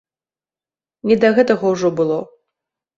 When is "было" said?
2.03-2.21